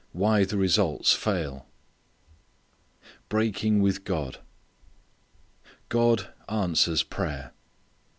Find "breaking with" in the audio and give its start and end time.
3.29-4.03